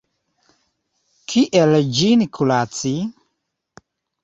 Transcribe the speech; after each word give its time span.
Kiel 1.33 1.77
ĝin 1.99 2.25
kuraci? 2.39 2.97